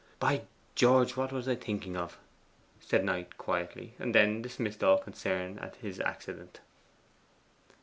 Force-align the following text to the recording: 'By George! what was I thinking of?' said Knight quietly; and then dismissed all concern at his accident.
'By 0.19 0.41
George! 0.73 1.15
what 1.15 1.31
was 1.31 1.47
I 1.47 1.53
thinking 1.53 1.95
of?' 1.95 2.17
said 2.79 3.05
Knight 3.05 3.37
quietly; 3.37 3.93
and 3.99 4.15
then 4.15 4.41
dismissed 4.41 4.83
all 4.83 4.97
concern 4.97 5.59
at 5.59 5.75
his 5.75 5.99
accident. 5.99 6.59